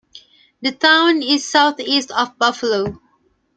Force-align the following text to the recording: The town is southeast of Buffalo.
The 0.63 0.71
town 0.71 1.21
is 1.21 1.47
southeast 1.47 2.09
of 2.09 2.35
Buffalo. 2.39 2.99